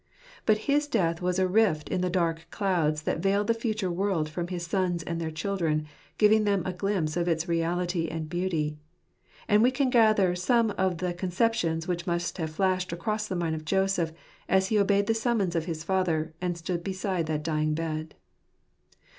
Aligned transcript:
But 0.47 0.57
his 0.65 0.87
death 0.87 1.21
was 1.21 1.37
a 1.37 1.47
rift 1.47 1.87
in 1.89 2.01
the 2.01 2.09
dark 2.09 2.47
clouds 2.49 3.03
that 3.03 3.19
veiled 3.19 3.45
the 3.45 3.53
future 3.53 3.91
world 3.91 4.29
from 4.29 4.47
his 4.47 4.65
sons 4.65 5.03
and 5.03 5.21
their 5.21 5.29
children, 5.29 5.85
giving 6.17 6.43
them 6.43 6.63
a 6.65 6.73
glimpse 6.73 7.15
of 7.15 7.27
its 7.27 7.47
reality 7.47 8.07
and 8.07 8.27
beauty. 8.27 8.79
And 9.47 9.61
we 9.61 9.69
can 9.69 9.91
gather 9.91 10.33
some 10.33 10.71
of 10.71 10.97
the 10.97 11.13
conceptions 11.13 11.87
which 11.87 12.07
must 12.07 12.39
have 12.39 12.49
flashed 12.49 12.91
across 12.91 13.27
the 13.27 13.35
mind 13.35 13.53
of 13.53 13.63
Joseph, 13.63 14.11
as 14.49 14.69
he 14.69 14.79
obeyed 14.79 15.05
the 15.05 15.13
summons 15.13 15.55
of 15.55 15.65
his 15.65 15.83
father, 15.83 16.33
and 16.41 16.57
stood 16.57 16.83
beside 16.83 17.27
that 17.27 17.43
dying 17.43 17.75
bed. 17.75 18.15